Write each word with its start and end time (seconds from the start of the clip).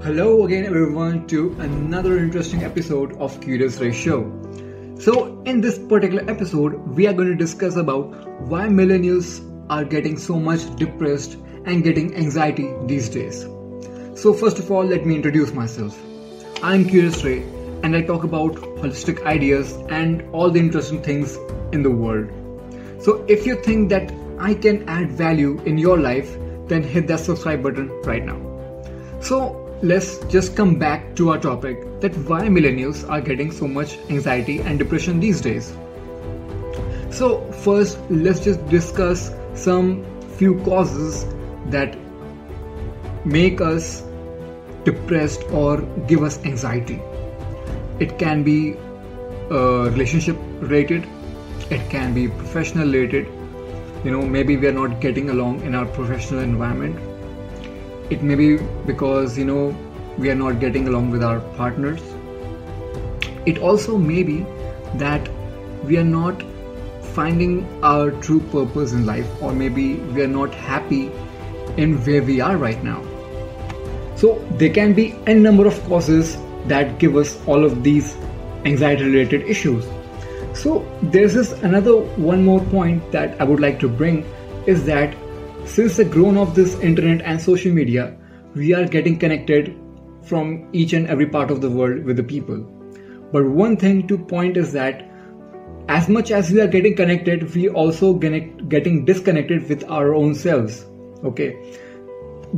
Hello 0.00 0.44
again, 0.44 0.64
everyone, 0.64 1.26
to 1.26 1.56
another 1.58 2.18
interesting 2.18 2.62
episode 2.62 3.16
of 3.16 3.40
Curious 3.40 3.80
Ray 3.80 3.90
Show. 3.92 4.30
So, 4.96 5.42
in 5.42 5.60
this 5.60 5.76
particular 5.76 6.22
episode, 6.30 6.74
we 6.96 7.08
are 7.08 7.12
going 7.12 7.30
to 7.30 7.34
discuss 7.34 7.74
about 7.74 8.06
why 8.42 8.68
millennials 8.68 9.42
are 9.68 9.84
getting 9.84 10.16
so 10.16 10.38
much 10.38 10.72
depressed 10.76 11.34
and 11.64 11.82
getting 11.82 12.14
anxiety 12.14 12.72
these 12.86 13.08
days. 13.08 13.42
So, 14.14 14.32
first 14.32 14.60
of 14.60 14.70
all, 14.70 14.84
let 14.84 15.04
me 15.04 15.16
introduce 15.16 15.52
myself. 15.52 16.00
I'm 16.62 16.88
Curious 16.88 17.24
Ray, 17.24 17.42
and 17.82 17.96
I 17.96 18.02
talk 18.02 18.22
about 18.22 18.54
holistic 18.54 19.26
ideas 19.26 19.72
and 19.90 20.22
all 20.32 20.48
the 20.48 20.60
interesting 20.60 21.02
things 21.02 21.36
in 21.72 21.82
the 21.82 21.90
world. 21.90 22.30
So, 23.02 23.24
if 23.26 23.46
you 23.46 23.60
think 23.64 23.88
that 23.88 24.12
I 24.38 24.54
can 24.54 24.88
add 24.88 25.10
value 25.10 25.60
in 25.66 25.76
your 25.76 25.98
life, 25.98 26.38
then 26.68 26.84
hit 26.84 27.08
that 27.08 27.18
subscribe 27.18 27.64
button 27.64 27.88
right 28.02 28.24
now. 28.24 28.40
So, 29.20 29.64
let's 29.82 30.18
just 30.26 30.56
come 30.56 30.74
back 30.76 31.14
to 31.14 31.30
our 31.30 31.38
topic 31.38 32.00
that 32.00 32.16
why 32.28 32.40
millennials 32.48 33.08
are 33.08 33.20
getting 33.20 33.52
so 33.52 33.68
much 33.68 33.96
anxiety 34.10 34.58
and 34.60 34.78
depression 34.78 35.20
these 35.20 35.40
days. 35.40 35.72
So, 37.10 37.50
first, 37.52 37.98
let's 38.10 38.40
just 38.40 38.66
discuss 38.66 39.30
some 39.54 40.04
few 40.36 40.60
causes 40.64 41.26
that 41.66 41.96
make 43.24 43.60
us 43.60 44.02
depressed 44.84 45.44
or 45.52 45.82
give 46.08 46.22
us 46.22 46.44
anxiety. 46.44 47.00
It 48.00 48.18
can 48.18 48.42
be 48.42 48.76
uh, 49.50 49.90
relationship 49.90 50.36
related, 50.58 51.06
it 51.70 51.88
can 51.88 52.14
be 52.14 52.28
professional 52.28 52.86
related. 52.86 53.26
You 54.04 54.10
know, 54.10 54.22
maybe 54.22 54.56
we 54.56 54.66
are 54.66 54.72
not 54.72 55.00
getting 55.00 55.30
along 55.30 55.62
in 55.62 55.74
our 55.74 55.86
professional 55.86 56.40
environment 56.40 56.98
it 58.10 58.22
may 58.22 58.34
be 58.34 58.56
because 58.86 59.36
you 59.38 59.44
know 59.44 59.76
we 60.18 60.30
are 60.30 60.34
not 60.34 60.60
getting 60.60 60.88
along 60.88 61.10
with 61.10 61.22
our 61.22 61.40
partners. 61.56 62.02
It 63.46 63.58
also 63.58 63.96
may 63.96 64.22
be 64.22 64.44
that 64.94 65.28
we 65.84 65.96
are 65.98 66.04
not 66.04 66.42
finding 67.18 67.66
our 67.82 68.10
true 68.22 68.40
purpose 68.54 68.92
in 68.92 69.06
life 69.06 69.42
or 69.42 69.52
maybe 69.52 69.94
we 70.16 70.22
are 70.22 70.32
not 70.38 70.54
happy 70.54 71.10
in 71.76 71.96
where 72.04 72.22
we 72.22 72.40
are 72.40 72.56
right 72.56 72.82
now. 72.82 73.02
So 74.16 74.44
there 74.52 74.70
can 74.70 74.94
be 74.94 75.14
a 75.26 75.34
number 75.34 75.66
of 75.66 75.80
causes 75.84 76.36
that 76.66 76.98
give 76.98 77.16
us 77.16 77.38
all 77.46 77.64
of 77.64 77.82
these 77.82 78.16
anxiety 78.64 79.04
related 79.04 79.42
issues. 79.42 79.86
So 80.54 80.84
there's 81.02 81.34
this 81.34 81.52
another 81.62 81.96
one 82.30 82.44
more 82.44 82.60
point 82.60 83.12
that 83.12 83.40
i 83.40 83.44
would 83.44 83.60
like 83.60 83.78
to 83.80 83.88
bring 83.88 84.24
is 84.66 84.84
that 84.86 85.14
since 85.64 85.96
the 85.96 86.04
growth 86.04 86.36
of 86.36 86.54
this 86.54 86.78
internet 86.80 87.22
and 87.22 87.40
social 87.40 87.72
media, 87.72 88.16
we 88.54 88.74
are 88.74 88.86
getting 88.86 89.18
connected 89.18 89.76
from 90.22 90.68
each 90.72 90.92
and 90.92 91.06
every 91.06 91.26
part 91.26 91.50
of 91.50 91.60
the 91.60 91.70
world 91.70 92.04
with 92.04 92.16
the 92.16 92.22
people. 92.22 92.58
But 93.32 93.46
one 93.46 93.76
thing 93.76 94.06
to 94.08 94.18
point 94.18 94.56
is 94.56 94.72
that 94.72 95.04
as 95.88 96.08
much 96.08 96.30
as 96.30 96.50
we 96.50 96.60
are 96.60 96.66
getting 96.66 96.94
connected, 96.94 97.54
we 97.54 97.68
also 97.68 98.14
get, 98.14 98.68
getting 98.68 99.04
disconnected 99.04 99.68
with 99.68 99.84
our 99.88 100.14
own 100.14 100.34
selves. 100.34 100.84
Okay. 101.24 101.56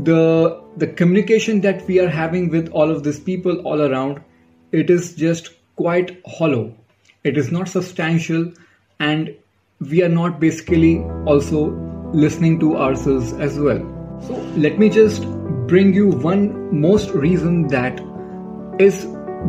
The 0.04 0.62
the 0.76 0.86
communication 0.86 1.60
that 1.62 1.86
we 1.88 1.98
are 1.98 2.08
having 2.08 2.48
with 2.48 2.68
all 2.70 2.90
of 2.90 3.02
these 3.02 3.18
people 3.18 3.58
all 3.60 3.82
around, 3.82 4.22
it 4.70 4.88
is 4.88 5.14
just 5.14 5.50
quite 5.76 6.20
hollow. 6.26 6.74
It 7.24 7.36
is 7.36 7.50
not 7.50 7.68
substantial 7.68 8.52
and 9.00 9.34
we 9.80 10.02
are 10.02 10.08
not 10.08 10.38
basically 10.38 11.00
also 11.26 11.89
listening 12.12 12.58
to 12.61 12.77
ourselves 12.77 13.33
as 13.34 13.58
well. 13.58 13.78
So 14.27 14.34
let 14.56 14.78
me 14.78 14.89
just 14.91 15.27
bring 15.66 15.94
you 15.94 16.08
one 16.08 16.80
most 16.80 17.11
reason 17.11 17.69
that 17.69 18.00
is 18.80 19.06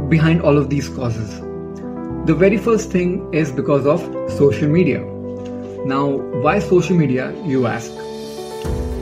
behind 0.10 0.42
all 0.42 0.58
of 0.58 0.70
these 0.70 0.88
causes. 0.90 1.40
The 2.26 2.36
very 2.36 2.58
first 2.58 2.92
thing 2.92 3.34
is 3.34 3.52
because 3.52 3.88
of 3.88 4.02
social 4.32 4.70
media. 4.70 5.00
Now, 5.86 6.06
why 6.46 6.60
social 6.60 6.96
media, 6.96 7.34
you 7.44 7.66
ask? 7.66 7.92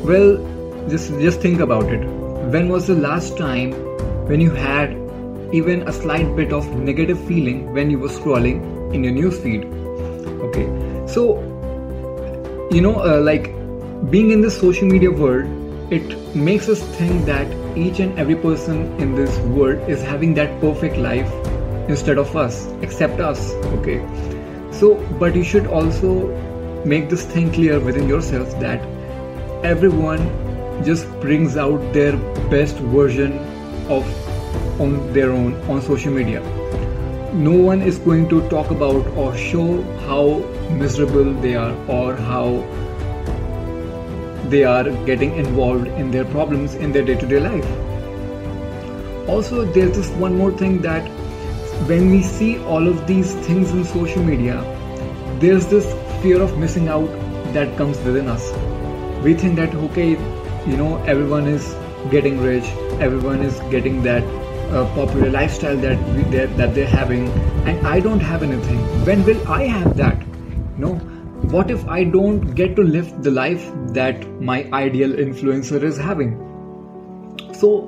Well, 0.06 0.38
just 0.88 1.12
just 1.20 1.42
think 1.42 1.60
about 1.60 1.92
it. 1.92 2.08
When 2.56 2.70
was 2.70 2.88
the 2.88 2.96
last 2.96 3.38
time 3.38 3.74
when 4.30 4.40
you 4.40 4.52
had 4.52 4.94
even 5.52 5.88
a 5.88 5.92
slight 5.92 6.34
bit 6.36 6.54
of 6.54 6.66
negative 6.76 7.20
feeling 7.28 7.74
when 7.74 7.92
you 7.92 8.00
were 8.00 8.08
scrolling 8.08 8.64
in 8.94 9.04
your 9.04 9.14
newsfeed? 9.14 9.68
Okay, 10.48 10.68
so 11.06 11.28
you 12.72 12.82
know 12.82 12.96
uh, 12.96 13.20
like 13.20 13.59
being 14.08 14.32
in 14.32 14.40
the 14.40 14.50
social 14.50 14.88
media 14.88 15.12
world 15.12 15.44
it 15.92 16.34
makes 16.34 16.70
us 16.70 16.82
think 16.98 17.26
that 17.26 17.46
each 17.78 18.00
and 18.00 18.18
every 18.18 18.36
person 18.36 18.78
in 18.98 19.14
this 19.14 19.38
world 19.40 19.90
is 19.90 20.02
having 20.02 20.34
that 20.34 20.62
perfect 20.62 20.96
life 20.96 21.30
instead 21.90 22.18
of 22.18 22.34
us 22.38 22.68
except 22.82 23.20
us 23.20 23.52
okay? 23.80 24.00
So 24.72 24.96
but 25.20 25.36
you 25.36 25.44
should 25.44 25.68
also 25.68 26.34
make 26.86 27.10
this 27.10 27.26
thing 27.26 27.52
clear 27.52 27.78
within 27.78 28.08
yourself 28.08 28.58
that 28.62 28.82
everyone 29.66 30.20
just 30.86 31.06
brings 31.20 31.58
out 31.58 31.92
their 31.92 32.16
best 32.50 32.78
version 32.78 33.38
of 33.90 34.06
on 34.80 35.12
their 35.12 35.32
own 35.32 35.56
on 35.70 35.82
social 35.82 36.14
media. 36.14 36.40
No 37.34 37.52
one 37.52 37.82
is 37.82 37.98
going 37.98 38.30
to 38.30 38.48
talk 38.48 38.72
about 38.72 39.06
or 39.18 39.36
show 39.36 39.84
how 40.08 40.38
miserable 40.70 41.34
they 41.42 41.56
are 41.56 41.76
or 41.90 42.16
how 42.16 42.64
they 44.50 44.64
are 44.64 44.90
getting 45.06 45.36
involved 45.36 45.88
in 45.88 46.12
their 46.12 46.26
problems 46.26 46.76
in 46.76 46.92
their 46.92 47.04
day-to-day 47.04 47.40
life. 47.40 49.30
Also 49.30 49.64
there's 49.66 49.96
this 49.96 50.10
one 50.22 50.36
more 50.36 50.52
thing 50.52 50.82
that 50.82 51.08
when 51.88 52.10
we 52.12 52.22
see 52.24 52.58
all 52.66 52.88
of 52.88 53.06
these 53.08 53.34
things 53.48 53.72
in 53.72 53.84
social 53.86 54.24
media 54.24 54.58
there's 55.40 55.68
this 55.68 55.86
fear 56.22 56.42
of 56.42 56.58
missing 56.58 56.88
out 56.88 57.08
that 57.54 57.78
comes 57.78 57.98
within 58.00 58.28
us. 58.28 58.52
We 59.24 59.34
think 59.34 59.56
that 59.58 59.76
okay 59.90 60.10
you 60.68 60.78
know 60.78 60.98
everyone 61.04 61.48
is 61.48 61.76
getting 62.12 62.40
rich 62.40 62.66
everyone 63.08 63.42
is 63.42 63.60
getting 63.72 64.02
that 64.04 64.24
uh, 64.72 64.86
popular 64.96 65.30
lifestyle 65.30 65.78
that 65.78 65.98
we, 66.16 66.24
that, 66.36 66.56
that 66.58 66.76
they're 66.76 66.88
having 66.88 67.28
and 67.68 67.88
i 67.88 68.00
don't 68.00 68.20
have 68.20 68.44
anything. 68.44 68.80
When 69.06 69.24
will 69.26 69.48
i 69.48 69.64
have 69.64 69.96
that? 69.98 70.28
No 70.78 71.00
what 71.52 71.72
if 71.72 71.88
I 71.88 72.04
don't 72.04 72.54
get 72.54 72.76
to 72.76 72.84
live 72.84 73.24
the 73.24 73.32
life 73.32 73.72
that 73.94 74.26
my 74.40 74.70
ideal 74.72 75.14
influencer 75.14 75.82
is 75.82 75.98
having? 75.98 76.36
So, 77.54 77.88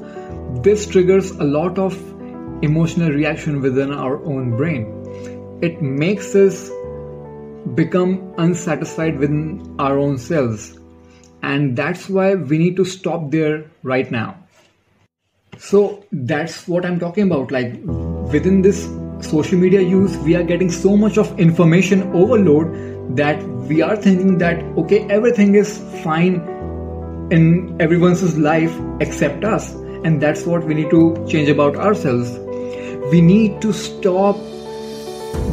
this 0.63 0.87
triggers 0.87 1.29
a 1.31 1.43
lot 1.43 1.77
of 1.77 1.95
emotional 2.63 3.11
reaction 3.11 3.61
within 3.61 3.91
our 3.93 4.23
own 4.25 4.57
brain. 4.57 5.59
It 5.61 5.79
makes 5.79 6.33
us 6.33 6.71
become 7.75 8.33
unsatisfied 8.39 9.19
within 9.19 9.75
our 9.77 9.99
own 9.99 10.17
selves. 10.17 10.79
And 11.43 11.77
that's 11.77 12.09
why 12.09 12.33
we 12.33 12.57
need 12.57 12.75
to 12.77 12.85
stop 12.85 13.29
there 13.29 13.65
right 13.83 14.09
now. 14.09 14.37
So, 15.59 16.03
that's 16.11 16.67
what 16.67 16.83
I'm 16.83 16.99
talking 16.99 17.25
about. 17.25 17.51
Like, 17.51 17.79
within 18.33 18.63
this 18.63 18.87
social 19.21 19.57
media 19.57 19.81
use, 19.81 20.17
we 20.17 20.35
are 20.35 20.43
getting 20.43 20.71
so 20.71 20.97
much 20.97 21.17
of 21.17 21.39
information 21.39 22.03
overload 22.13 23.15
that 23.15 23.41
we 23.43 23.81
are 23.81 23.95
thinking 23.95 24.37
that 24.37 24.61
okay 24.77 24.99
everything 25.09 25.55
is 25.55 25.77
fine 26.03 26.35
in 27.31 27.75
everyone's 27.79 28.37
life 28.37 28.75
except 28.99 29.43
us. 29.43 29.73
And 30.03 30.21
that's 30.21 30.45
what 30.45 30.63
we 30.65 30.73
need 30.73 30.89
to 30.89 31.25
change 31.27 31.49
about 31.49 31.75
ourselves. 31.75 32.29
We 33.11 33.21
need 33.21 33.61
to 33.61 33.71
stop 33.71 34.35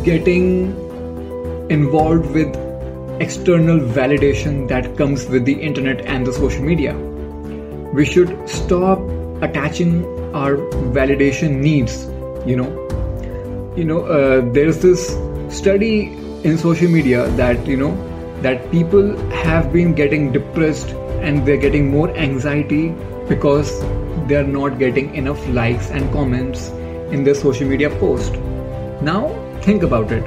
getting 0.05 0.75
involved 1.71 2.31
with 2.31 2.49
external 3.21 3.79
validation 3.81 4.69
that 4.69 4.97
comes 4.97 5.27
with 5.27 5.45
the 5.45 5.61
internet 5.61 6.01
and 6.03 6.27
the 6.27 6.33
social 6.33 6.63
media. 6.63 6.97
We 7.93 8.05
should 8.05 8.49
stop 8.49 9.01
attaching 9.43 10.05
our 10.35 10.57
validation 10.99 11.61
needs 11.61 12.07
you 12.47 12.57
know 12.57 12.88
you 13.79 13.85
know 13.85 13.99
uh, 14.19 14.41
there's 14.55 14.79
this 14.83 15.03
study 15.57 16.07
in 16.49 16.59
social 16.59 16.91
media 16.91 17.27
that 17.41 17.67
you 17.73 17.77
know 17.77 17.91
that 18.47 18.71
people 18.73 19.11
have 19.43 19.73
been 19.73 19.93
getting 20.01 20.33
depressed 20.33 20.91
and 21.29 21.47
they're 21.47 21.63
getting 21.65 21.91
more 21.91 22.09
anxiety 22.25 22.89
because 23.29 23.71
they're 24.31 24.51
not 24.55 24.79
getting 24.81 25.15
enough 25.15 25.47
likes 25.59 25.91
and 25.91 26.11
comments 26.13 26.69
in 27.19 27.23
their 27.25 27.35
social 27.35 27.69
media 27.69 27.91
post. 28.01 28.33
Now 29.11 29.21
think 29.63 29.85
about 29.85 30.11
it. 30.11 30.25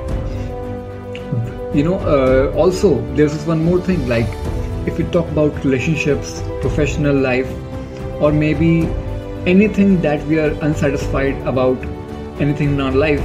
You 1.75 1.83
know 1.89 2.00
uh, 2.13 2.54
also 2.56 2.94
there's 3.15 3.33
this 3.33 3.45
one 3.45 3.65
more 3.65 3.81
thing 3.81 4.07
like 4.07 4.39
if 4.94 4.97
we 4.97 5.06
talk 5.18 5.30
about 5.36 5.63
relationships 5.65 6.42
professional 6.62 7.21
life 7.27 7.51
or 8.21 8.31
maybe 8.31 8.71
anything 9.57 10.01
that 10.01 10.25
we 10.27 10.39
are 10.39 10.51
unsatisfied 10.69 11.47
about 11.54 11.77
anything 12.39 12.74
in 12.74 12.81
our 12.81 12.92
life 12.92 13.24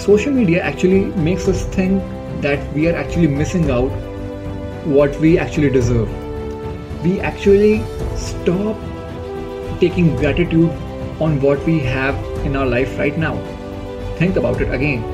social 0.00 0.32
media 0.32 0.62
actually 0.62 1.04
makes 1.28 1.46
us 1.48 1.64
think 1.76 2.02
that 2.42 2.72
we 2.74 2.88
are 2.88 2.96
actually 2.96 3.28
missing 3.28 3.70
out 3.70 3.90
what 4.98 5.18
we 5.20 5.38
actually 5.38 5.70
deserve. 5.70 6.08
We 7.04 7.20
actually 7.20 7.82
stop 8.16 8.76
taking 9.80 10.16
gratitude 10.16 10.70
on 11.20 11.40
what 11.40 11.64
we 11.66 11.78
have 11.80 12.14
in 12.46 12.56
our 12.56 12.66
life 12.66 12.98
right 12.98 13.16
now. 13.18 13.36
Think 14.16 14.36
about 14.36 14.60
it 14.62 14.72
again. 14.72 15.04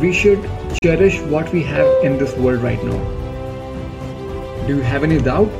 We 0.00 0.12
should 0.12 0.48
cherish 0.82 1.20
what 1.20 1.52
we 1.52 1.62
have 1.64 2.04
in 2.04 2.18
this 2.18 2.36
world 2.36 2.62
right 2.62 2.82
now. 2.84 2.98
Do 4.66 4.76
you 4.76 4.82
have 4.82 5.02
any 5.02 5.20
doubt? 5.20 5.50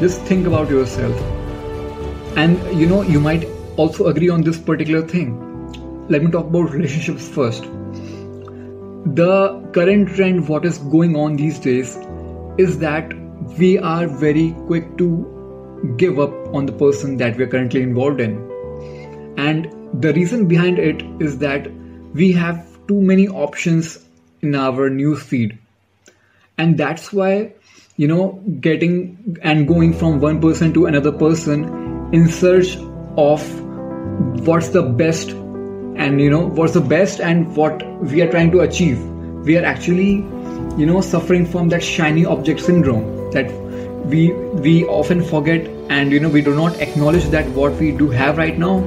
Just 0.00 0.20
think 0.22 0.46
about 0.46 0.68
yourself. 0.68 1.18
And 2.36 2.58
you 2.78 2.86
know, 2.86 3.02
you 3.02 3.20
might 3.20 3.48
also 3.76 4.08
agree 4.08 4.28
on 4.28 4.42
this 4.42 4.58
particular 4.58 5.02
thing. 5.02 5.36
Let 6.08 6.22
me 6.22 6.30
talk 6.30 6.46
about 6.46 6.70
relationships 6.70 7.28
first. 7.28 7.64
The 9.14 9.68
current 9.72 10.10
trend, 10.10 10.48
what 10.48 10.64
is 10.64 10.78
going 10.78 11.16
on 11.16 11.36
these 11.36 11.58
days, 11.58 11.96
is 12.58 12.78
that 12.80 13.12
we 13.58 13.78
are 13.78 14.06
very 14.06 14.54
quick 14.66 14.98
to 14.98 15.94
give 15.96 16.18
up 16.18 16.32
on 16.54 16.66
the 16.66 16.72
person 16.72 17.16
that 17.18 17.36
we 17.36 17.44
are 17.44 17.46
currently 17.46 17.82
involved 17.82 18.20
in. 18.20 18.36
And 19.38 20.02
the 20.02 20.12
reason 20.12 20.46
behind 20.46 20.78
it 20.78 21.02
is 21.20 21.38
that 21.38 21.70
we 22.12 22.32
have 22.32 22.66
too 22.86 23.00
many 23.00 23.28
options 23.28 24.04
in 24.42 24.54
our 24.54 24.90
news 24.90 25.22
feed. 25.22 25.58
And 26.58 26.76
that's 26.76 27.12
why, 27.12 27.54
you 27.96 28.08
know, 28.08 28.32
getting 28.60 29.38
and 29.42 29.66
going 29.68 29.94
from 29.94 30.20
one 30.20 30.40
person 30.40 30.74
to 30.74 30.86
another 30.86 31.12
person 31.12 32.10
in 32.12 32.28
search 32.28 32.76
of 33.16 33.42
what's 34.46 34.68
the 34.68 34.82
best 34.82 35.32
and 35.98 36.20
you 36.20 36.30
know 36.30 36.46
what's 36.58 36.74
the 36.74 36.80
best 36.80 37.20
and 37.20 37.54
what 37.56 37.86
we 38.00 38.22
are 38.22 38.30
trying 38.30 38.50
to 38.52 38.60
achieve. 38.60 39.02
We 39.48 39.56
are 39.58 39.64
actually 39.64 40.10
you 40.82 40.86
know 40.86 41.00
suffering 41.00 41.46
from 41.46 41.68
that 41.70 41.82
shiny 41.82 42.24
object 42.24 42.60
syndrome 42.60 43.30
that 43.32 43.50
we 44.12 44.32
we 44.66 44.84
often 44.86 45.24
forget 45.30 45.66
and 45.96 46.12
you 46.12 46.20
know 46.20 46.28
we 46.28 46.42
do 46.42 46.54
not 46.54 46.80
acknowledge 46.86 47.26
that 47.36 47.48
what 47.60 47.74
we 47.84 47.90
do 47.90 48.08
have 48.10 48.38
right 48.38 48.58
now 48.58 48.78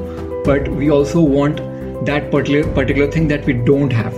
but 0.46 0.68
we 0.70 0.90
also 0.90 1.22
want 1.22 1.58
that 2.06 2.32
particular 2.32 2.74
particular 2.74 3.12
thing 3.12 3.28
that 3.28 3.46
we 3.46 3.54
don't 3.54 3.92
have. 3.92 4.18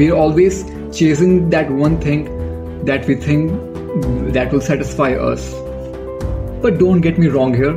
We 0.00 0.10
are 0.10 0.16
always 0.16 0.64
chasing 0.96 1.50
that 1.50 1.70
one 1.70 2.00
thing 2.00 2.24
that 2.84 3.06
we 3.06 3.16
think 3.16 3.50
that 4.34 4.52
will 4.52 4.60
satisfy 4.60 5.12
us. 5.14 5.52
But 6.62 6.78
don't 6.78 7.00
get 7.00 7.18
me 7.18 7.28
wrong 7.28 7.54
here. 7.54 7.74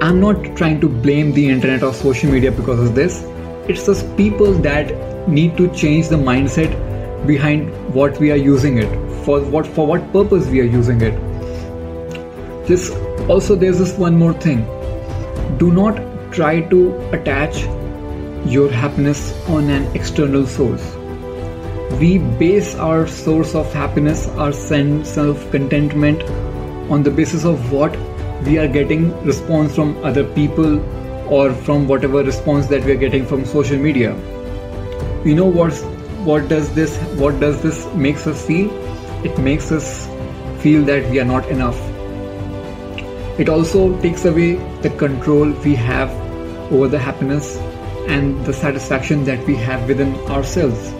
I'm 0.00 0.20
not 0.20 0.44
trying 0.56 0.80
to 0.80 0.88
blame 0.88 1.32
the 1.32 1.48
internet 1.48 1.82
or 1.82 1.92
social 1.92 2.30
media 2.30 2.52
because 2.52 2.80
of 2.88 2.94
this 2.94 3.24
it's 3.68 3.86
just 3.86 4.16
people 4.16 4.52
that 4.66 4.92
need 5.28 5.56
to 5.56 5.68
change 5.74 6.08
the 6.08 6.16
mindset 6.16 6.74
behind 7.26 7.94
what 7.94 8.18
we 8.20 8.30
are 8.30 8.42
using 8.48 8.78
it 8.78 9.24
for 9.24 9.40
what 9.54 9.66
for 9.66 9.86
what 9.86 10.12
purpose 10.12 10.46
we 10.46 10.60
are 10.60 10.70
using 10.74 11.00
it. 11.00 11.16
This 12.68 12.90
also 13.28 13.56
there's 13.56 13.78
this 13.78 13.96
one 13.98 14.16
more 14.16 14.34
thing. 14.34 14.64
Do 15.58 15.70
not 15.72 16.00
try 16.32 16.60
to 16.74 16.80
attach 17.18 17.64
your 18.54 18.70
happiness 18.70 19.24
on 19.48 19.70
an 19.70 19.86
external 19.96 20.46
source. 20.46 20.84
We 22.00 22.18
base 22.18 22.74
our 22.76 23.06
source 23.06 23.54
of 23.54 23.72
happiness 23.72 24.28
our 24.46 24.52
sense 24.52 25.16
of 25.16 25.50
contentment 25.50 26.22
on 26.90 27.02
the 27.02 27.10
basis 27.10 27.44
of 27.44 27.72
what 27.72 27.96
we 28.44 28.58
are 28.58 28.68
getting 28.68 29.10
response 29.24 29.74
from 29.74 29.96
other 30.04 30.24
people 30.38 30.78
or 31.28 31.52
from 31.52 31.86
whatever 31.88 32.22
response 32.22 32.66
that 32.68 32.84
we 32.84 32.92
are 32.92 33.02
getting 33.04 33.26
from 33.26 33.44
social 33.44 33.78
media. 33.78 34.14
You 35.24 35.34
know 35.34 35.46
what's 35.46 35.82
what 36.30 36.48
does 36.48 36.74
this 36.74 36.96
what 37.22 37.38
does 37.40 37.62
this 37.62 37.86
makes 37.94 38.26
us 38.26 38.44
feel? 38.46 38.70
It 39.24 39.38
makes 39.38 39.70
us 39.72 40.08
feel 40.62 40.84
that 40.84 41.08
we 41.10 41.20
are 41.20 41.24
not 41.24 41.48
enough. 41.48 41.78
It 43.38 43.48
also 43.48 44.00
takes 44.00 44.24
away 44.24 44.54
the 44.82 44.90
control 44.90 45.50
we 45.64 45.74
have 45.74 46.10
over 46.72 46.88
the 46.88 46.98
happiness 46.98 47.56
and 48.08 48.44
the 48.46 48.52
satisfaction 48.52 49.24
that 49.24 49.46
we 49.46 49.56
have 49.56 49.88
within 49.88 50.14
ourselves. 50.30 50.92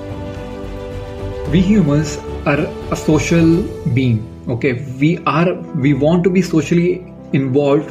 We 1.50 1.60
humans 1.60 2.18
are 2.46 2.60
a 2.90 2.96
social 2.96 3.62
being 3.94 4.24
okay? 4.48 4.72
We 5.00 5.18
are 5.26 5.54
we 5.86 5.94
want 5.94 6.24
to 6.24 6.30
be 6.30 6.42
socially 6.42 7.12
involved 7.32 7.90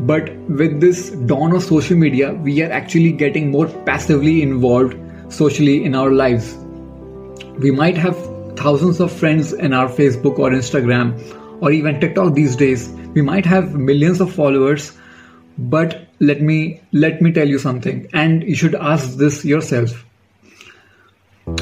but 0.00 0.32
with 0.48 0.80
this 0.80 1.10
dawn 1.10 1.54
of 1.54 1.62
social 1.62 1.96
media, 1.96 2.32
we 2.34 2.62
are 2.62 2.70
actually 2.70 3.12
getting 3.12 3.50
more 3.50 3.66
passively 3.84 4.42
involved 4.42 4.96
socially 5.32 5.84
in 5.84 5.94
our 5.94 6.12
lives. 6.12 6.54
We 7.58 7.70
might 7.72 7.96
have 7.96 8.16
thousands 8.56 9.00
of 9.00 9.12
friends 9.12 9.52
in 9.52 9.72
our 9.72 9.88
Facebook 9.88 10.38
or 10.38 10.50
Instagram 10.50 11.16
or 11.60 11.72
even 11.72 12.00
TikTok 12.00 12.34
these 12.34 12.54
days. 12.54 12.88
We 13.14 13.22
might 13.22 13.44
have 13.46 13.74
millions 13.74 14.20
of 14.20 14.32
followers, 14.32 14.92
but 15.58 16.06
let 16.20 16.42
me 16.42 16.80
let 16.92 17.20
me 17.20 17.32
tell 17.32 17.48
you 17.48 17.58
something 17.58 18.08
and 18.12 18.42
you 18.42 18.54
should 18.54 18.74
ask 18.74 19.16
this 19.16 19.44
yourself. 19.44 20.04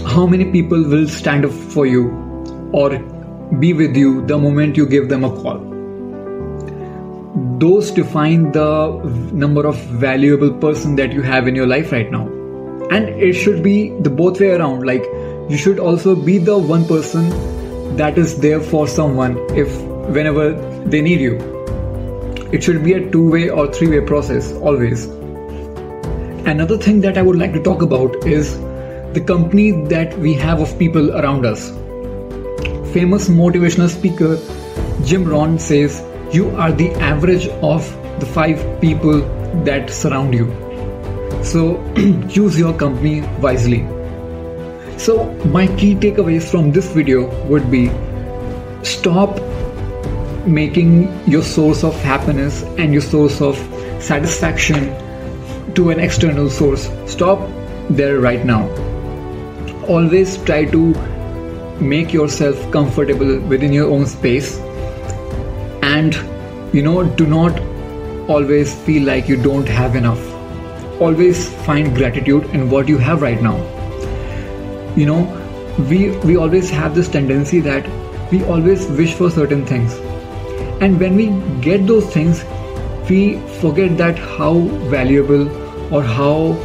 How 0.04 0.26
many 0.26 0.50
people 0.50 0.82
will 0.82 1.08
stand 1.08 1.44
up 1.44 1.52
for 1.52 1.86
you 1.86 2.10
or 2.72 2.98
be 3.60 3.72
with 3.72 3.96
you 3.96 4.26
the 4.26 4.36
moment 4.36 4.76
you 4.76 4.86
give 4.86 5.08
them 5.08 5.24
a 5.24 5.30
call? 5.30 5.75
Those 7.58 7.90
define 7.90 8.52
the 8.52 8.98
number 9.32 9.66
of 9.66 9.76
valuable 10.04 10.52
person 10.52 10.96
that 10.96 11.12
you 11.12 11.22
have 11.22 11.48
in 11.48 11.54
your 11.54 11.66
life 11.66 11.92
right 11.92 12.10
now. 12.10 12.26
And 12.90 13.08
it 13.08 13.32
should 13.34 13.62
be 13.62 13.90
the 14.00 14.10
both 14.10 14.40
way 14.40 14.50
around. 14.50 14.84
Like 14.86 15.04
you 15.48 15.56
should 15.56 15.78
also 15.78 16.14
be 16.14 16.38
the 16.38 16.58
one 16.58 16.86
person 16.86 17.30
that 17.96 18.18
is 18.18 18.38
there 18.40 18.60
for 18.60 18.86
someone 18.86 19.38
if 19.56 19.80
whenever 20.16 20.52
they 20.84 21.00
need 21.00 21.20
you. 21.20 21.36
It 22.52 22.62
should 22.62 22.84
be 22.84 22.92
a 22.92 23.10
two 23.10 23.30
way 23.30 23.48
or 23.48 23.72
three 23.72 23.88
way 23.88 24.00
process 24.06 24.52
always. 24.52 25.06
Another 26.46 26.78
thing 26.78 27.00
that 27.00 27.18
i 27.18 27.22
would 27.22 27.36
like 27.36 27.52
to 27.52 27.62
talk 27.62 27.82
about 27.82 28.14
is 28.24 28.56
the 29.14 29.22
company 29.26 29.72
that 29.94 30.16
we 30.18 30.34
have 30.34 30.60
of 30.60 30.78
people 30.78 31.16
around 31.16 31.46
us. 31.46 31.70
Famous 32.92 33.28
motivational 33.28 33.88
speaker 33.88 34.38
jim 35.04 35.24
rohn 35.24 35.58
says 35.58 36.00
you 36.32 36.50
are 36.56 36.72
the 36.72 36.90
average 36.94 37.48
of 37.62 37.88
the 38.20 38.26
five 38.26 38.80
people 38.80 39.20
that 39.64 39.90
surround 39.90 40.34
you. 40.34 40.46
So 41.42 41.82
choose 42.28 42.58
your 42.58 42.72
company 42.74 43.20
wisely. 43.40 43.86
So, 44.98 45.24
my 45.56 45.66
key 45.76 45.94
takeaways 45.94 46.50
from 46.50 46.72
this 46.72 46.90
video 46.90 47.28
would 47.46 47.70
be 47.70 47.90
stop 48.82 49.38
making 50.46 51.12
your 51.28 51.42
source 51.42 51.84
of 51.84 51.94
happiness 52.00 52.62
and 52.78 52.92
your 52.94 53.02
source 53.02 53.42
of 53.42 53.56
satisfaction 54.00 54.94
to 55.74 55.90
an 55.90 56.00
external 56.00 56.48
source. 56.48 56.88
Stop 57.06 57.46
there 57.90 58.20
right 58.20 58.44
now. 58.44 58.68
Always 59.86 60.38
try 60.44 60.64
to 60.64 60.94
make 61.78 62.12
yourself 62.12 62.70
comfortable 62.72 63.38
within 63.40 63.72
your 63.72 63.90
own 63.90 64.06
space 64.06 64.58
and 65.92 66.18
you 66.74 66.82
know 66.82 66.96
do 67.20 67.26
not 67.26 67.60
always 68.36 68.74
feel 68.86 69.06
like 69.10 69.28
you 69.28 69.36
don't 69.42 69.68
have 69.68 69.96
enough. 69.96 70.32
Always 71.00 71.48
find 71.66 71.94
gratitude 71.94 72.44
in 72.58 72.68
what 72.70 72.88
you 72.88 72.98
have 72.98 73.22
right 73.22 73.42
now. 73.42 73.56
You 74.96 75.06
know 75.06 75.20
we 75.90 76.10
we 76.30 76.36
always 76.36 76.70
have 76.70 76.94
this 76.94 77.08
tendency 77.08 77.60
that 77.70 77.88
we 78.32 78.44
always 78.44 78.86
wish 79.00 79.14
for 79.14 79.30
certain 79.30 79.66
things. 79.66 79.98
And 80.80 81.00
when 81.00 81.16
we 81.16 81.26
get 81.66 81.86
those 81.86 82.12
things 82.12 82.44
we 83.08 83.38
forget 83.60 83.96
that 83.98 84.18
how 84.18 84.54
valuable 84.94 85.48
or 85.94 86.02
how 86.02 86.56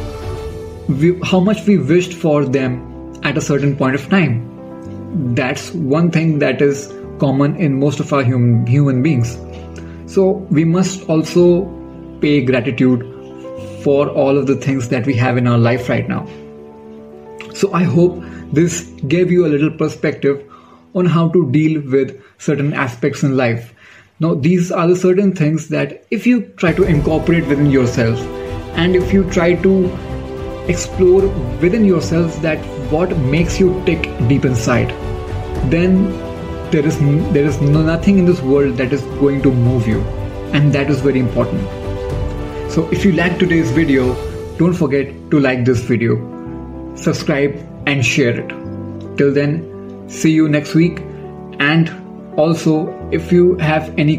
we, 0.88 1.18
how 1.22 1.38
much 1.38 1.66
we 1.66 1.78
wished 1.78 2.14
for 2.14 2.44
them 2.44 3.20
at 3.22 3.36
a 3.38 3.40
certain 3.40 3.76
point 3.76 3.94
of 3.94 4.08
time. 4.08 5.34
That's 5.34 5.70
one 5.72 6.10
thing 6.10 6.38
that 6.40 6.60
is 6.60 6.92
common 7.18 7.56
in 7.56 7.78
most 7.78 8.00
of 8.00 8.12
our 8.12 8.22
human, 8.22 8.66
human 8.66 9.02
beings. 9.02 9.36
So 10.06 10.30
we 10.50 10.64
must 10.64 11.08
also 11.08 11.64
pay 12.20 12.44
gratitude 12.44 13.02
for 13.82 14.08
all 14.08 14.38
of 14.38 14.46
the 14.46 14.56
things 14.56 14.88
that 14.90 15.06
we 15.06 15.14
have 15.14 15.36
in 15.36 15.46
our 15.46 15.58
life 15.58 15.88
right 15.88 16.08
now. 16.08 16.26
So 17.54 17.72
I 17.72 17.82
hope 17.82 18.22
this 18.52 18.82
gave 19.08 19.30
you 19.30 19.46
a 19.46 19.48
little 19.48 19.70
perspective 19.70 20.42
on 20.94 21.06
how 21.06 21.28
to 21.30 21.50
deal 21.50 21.80
with 21.80 22.22
certain 22.38 22.72
aspects 22.74 23.22
in 23.22 23.36
life. 23.36 23.74
Now, 24.20 24.34
these 24.34 24.70
are 24.70 24.86
the 24.86 24.96
certain 24.96 25.34
things 25.34 25.68
that 25.68 26.04
if 26.10 26.26
you 26.26 26.42
try 26.56 26.72
to 26.72 26.84
incorporate 26.84 27.46
within 27.46 27.70
yourself 27.70 28.20
and 28.76 28.94
if 28.94 29.12
you 29.12 29.28
try 29.30 29.54
to 29.54 29.86
explore 30.68 31.26
within 31.60 31.84
yourself 31.84 32.40
that 32.42 32.58
what 32.92 33.16
makes 33.18 33.58
you 33.58 33.82
tick 33.84 34.02
deep 34.28 34.44
inside, 34.44 34.90
then 35.70 36.12
there 36.72 36.86
is 36.86 36.98
there 37.36 37.44
is 37.44 37.60
nothing 37.60 38.18
in 38.18 38.24
this 38.24 38.40
world 38.40 38.76
that 38.76 38.92
is 38.92 39.02
going 39.22 39.40
to 39.46 39.52
move 39.52 39.86
you 39.86 40.00
and 40.58 40.72
that 40.72 40.90
is 40.94 41.00
very 41.00 41.20
important 41.20 42.72
so 42.76 42.88
if 42.90 43.04
you 43.04 43.12
like 43.12 43.38
today's 43.38 43.70
video 43.70 44.06
don't 44.56 44.74
forget 44.82 45.12
to 45.30 45.40
like 45.40 45.64
this 45.64 45.84
video 45.92 46.16
subscribe 46.94 47.56
and 47.86 48.04
share 48.04 48.40
it 48.40 48.56
till 49.16 49.32
then 49.40 49.58
see 50.08 50.32
you 50.32 50.48
next 50.48 50.74
week 50.74 51.00
and 51.70 51.92
also 52.36 52.76
if 53.20 53.30
you 53.30 53.56
have 53.58 53.94
any 53.98 54.18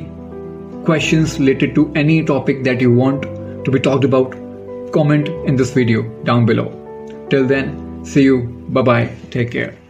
questions 0.85 1.39
related 1.39 1.75
to 1.75 1.91
any 1.95 2.23
topic 2.23 2.63
that 2.63 2.81
you 2.81 2.93
want 2.93 3.23
to 3.65 3.71
be 3.71 3.79
talked 3.79 4.03
about 4.03 4.35
comment 4.93 5.29
in 5.47 5.55
this 5.55 5.71
video 5.71 6.03
down 6.23 6.45
below. 6.45 6.67
Till 7.29 7.47
then, 7.47 8.05
see 8.05 8.23
you. 8.23 8.43
Bye 8.69 8.81
bye. 8.81 9.15
Take 9.31 9.51
care. 9.51 9.82